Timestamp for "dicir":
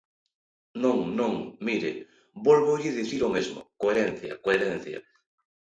2.99-3.21